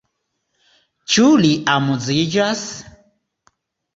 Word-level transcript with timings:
Ĉu 1.15 1.25
li 1.43 1.51
amuziĝas? 1.75 2.63